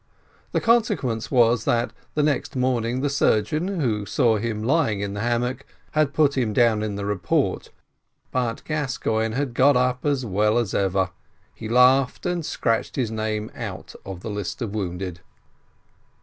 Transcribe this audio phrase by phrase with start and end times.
[0.51, 5.19] The consequence was, that the next morning the surgeon, who saw him lying in the
[5.19, 7.69] hammock, had put him down in the report;
[8.31, 11.11] but as Gascoigne had got up as well as ever,
[11.53, 15.19] he laughed, and scratched his name out of the list of wounded.